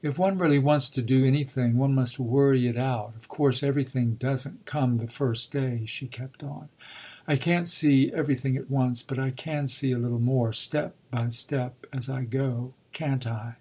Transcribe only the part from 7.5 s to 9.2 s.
see everything at once; but